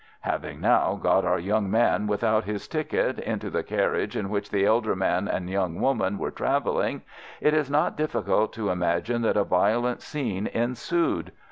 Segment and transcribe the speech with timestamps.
[0.21, 4.65] "Having now got our young man without his ticket into the carriage in which the
[4.65, 7.03] elder man and the young woman are travelling,
[7.39, 11.31] it is not difficult to imagine that a violent scene ensued.